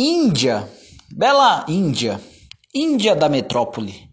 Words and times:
Índia, 0.00 0.72
bela 1.10 1.66
Índia, 1.66 2.20
Índia 2.72 3.16
da 3.16 3.28
metrópole. 3.28 4.08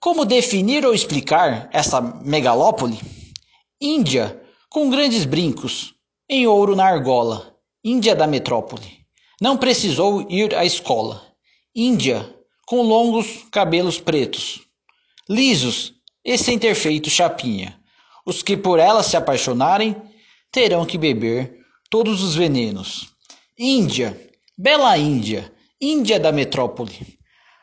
Como 0.00 0.24
definir 0.24 0.82
ou 0.86 0.94
explicar 0.94 1.68
essa 1.74 2.00
megalópole? 2.00 2.98
Índia, 3.78 4.42
com 4.70 4.88
grandes 4.88 5.26
brincos, 5.26 5.92
em 6.26 6.46
ouro 6.46 6.74
na 6.74 6.86
argola, 6.86 7.54
Índia 7.84 8.16
da 8.16 8.26
metrópole. 8.26 9.04
Não 9.38 9.58
precisou 9.58 10.26
ir 10.30 10.54
à 10.54 10.64
escola. 10.64 11.22
Índia, 11.74 12.34
com 12.66 12.80
longos 12.80 13.44
cabelos 13.52 14.00
pretos, 14.00 14.62
lisos 15.28 15.92
e 16.24 16.38
sem 16.38 16.58
ter 16.58 16.74
feito 16.74 17.10
chapinha. 17.10 17.78
Os 18.24 18.42
que 18.42 18.56
por 18.56 18.78
ela 18.78 19.02
se 19.02 19.18
apaixonarem 19.18 20.00
terão 20.50 20.86
que 20.86 20.96
beber 20.96 21.58
todos 21.90 22.22
os 22.22 22.34
venenos. 22.34 23.08
Índia, 23.58 24.18
Bela 24.58 24.96
Índia, 24.96 25.52
Índia 25.78 26.18
da 26.18 26.32
metrópole. 26.32 27.18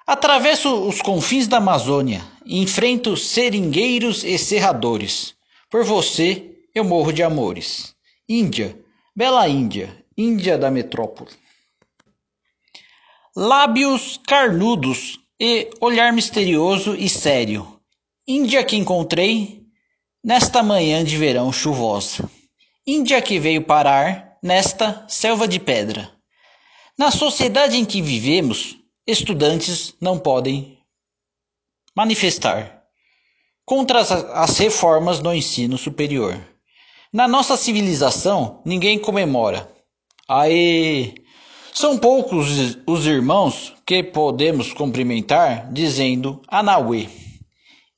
Atravesso 0.05 0.88
os 0.88 1.02
confins 1.02 1.48
da 1.48 1.58
Amazônia, 1.58 2.22
enfrento 2.45 3.18
seringueiros 3.18 4.23
e 4.23 4.38
serradores. 4.38 5.34
Por 5.71 5.84
você 5.84 6.52
eu 6.76 6.84
morro 6.84 7.12
de 7.12 7.23
amores. 7.23 7.95
Índia, 8.30 8.80
bela 9.16 9.49
Índia, 9.49 10.05
Índia 10.16 10.55
da 10.55 10.70
metrópole. 10.70 11.32
Lábios 13.35 14.20
carnudos 14.27 15.20
e 15.40 15.71
olhar 15.82 16.13
misterioso 16.13 16.96
e 16.96 17.10
sério. 17.10 17.80
Índia 18.27 18.63
que 18.63 18.76
encontrei 18.76 19.63
nesta 20.23 20.62
manhã 20.62 21.04
de 21.04 21.18
verão 21.18 21.52
chuvosa. 21.52 22.30
Índia 22.85 23.20
que 23.20 23.40
veio 23.40 23.63
parar 23.63 24.38
nesta 24.44 25.07
selva 25.10 25.48
de 25.48 25.60
pedra. 25.60 26.13
Na 26.98 27.10
sociedade 27.10 27.76
em 27.76 27.86
que 27.86 28.04
vivemos, 28.04 28.78
estudantes 29.08 29.96
não 29.99 30.20
podem 30.20 30.77
manifestar 31.96 32.84
contra 33.66 34.00
as 34.00 34.58
reformas 34.60 35.20
do 35.20 35.34
ensino 35.34 35.76
superior. 35.76 36.40
Na 37.12 37.27
nossa 37.27 37.58
civilização, 37.58 38.62
ninguém 38.63 39.00
comemora. 39.00 39.72
Aê! 40.27 41.16
São 41.74 41.98
poucos 41.98 42.77
os 42.85 43.07
irmãos 43.07 43.74
que 43.84 44.04
podemos 44.04 44.72
cumprimentar 44.72 45.74
dizendo 45.74 46.44
Anauê. 46.48 47.10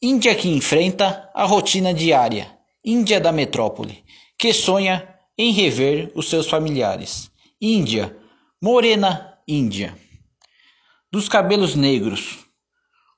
Índia 0.01 0.33
que 0.35 0.47
enfrenta 0.47 1.29
a 1.33 1.43
rotina 1.43 1.93
diária. 1.93 2.57
Índia 2.83 3.19
da 3.19 3.33
metrópole, 3.33 4.05
que 4.37 4.53
sonha 4.53 5.05
em 5.37 5.51
rever 5.51 6.13
os 6.15 6.29
seus 6.29 6.47
familiares. 6.47 7.29
Índia 7.59 8.15
morena 8.65 9.37
índia, 9.47 9.95
dos 11.11 11.29
cabelos 11.29 11.75
negros, 11.75 12.39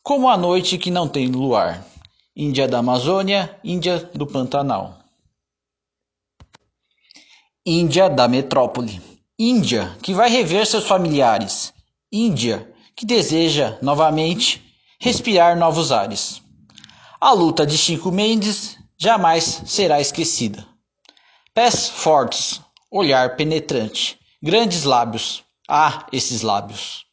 como 0.03 0.27
a 0.27 0.35
noite 0.35 0.77
que 0.77 0.91
não 0.91 1.07
tem 1.07 1.27
luar, 1.27 1.85
Índia 2.35 2.67
da 2.67 2.79
Amazônia, 2.79 3.57
Índia 3.63 3.97
do 4.13 4.27
Pantanal. 4.27 4.99
Índia 7.65 8.09
da 8.09 8.27
metrópole, 8.27 9.01
Índia 9.39 9.95
que 10.03 10.13
vai 10.13 10.29
rever 10.29 10.67
seus 10.67 10.85
familiares, 10.85 11.73
Índia 12.11 12.69
que 12.93 13.05
deseja 13.05 13.77
novamente 13.81 14.61
respirar 14.99 15.55
novos 15.55 15.93
ares. 15.93 16.41
A 17.21 17.31
luta 17.31 17.65
de 17.65 17.77
Chico 17.77 18.11
Mendes 18.11 18.77
jamais 18.97 19.61
será 19.65 20.01
esquecida. 20.01 20.67
Pés 21.53 21.87
fortes, 21.87 22.59
olhar 22.91 23.37
penetrante 23.37 24.19
Grandes 24.41 24.83
lábios. 24.83 25.43
Ah, 25.67 26.05
esses 26.11 26.43
lábios. 26.43 27.05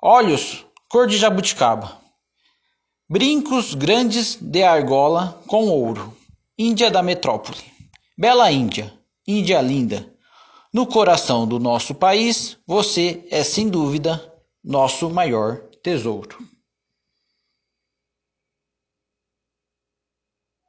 Olhos 0.00 0.64
cor 0.88 1.06
de 1.06 1.18
jabuticaba. 1.18 2.00
Brincos 3.06 3.74
grandes 3.74 4.38
de 4.40 4.62
argola 4.62 5.38
com 5.46 5.68
ouro. 5.68 6.16
Índia 6.58 6.90
da 6.90 7.02
metrópole. 7.02 7.58
Bela 8.16 8.50
Índia, 8.50 8.92
Índia 9.28 9.60
linda. 9.60 10.10
No 10.72 10.86
coração 10.86 11.46
do 11.46 11.58
nosso 11.58 11.94
país, 11.94 12.56
você 12.66 13.26
é 13.30 13.44
sem 13.44 13.68
dúvida 13.68 14.32
nosso 14.64 15.10
maior 15.10 15.58
tesouro. 15.82 16.38